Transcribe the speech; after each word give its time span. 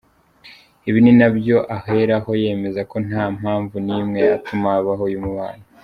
Ibi 0.87 0.99
ninabyo 1.03 1.57
aheraho 1.77 2.31
yemeza 2.43 2.81
ko 2.91 2.95
ntampamvu 3.07 3.75
n’imwe 3.85 4.19
yatuma 4.29 4.67
habaho 4.75 5.03
uyu 5.09 5.21
mubano. 5.27 5.63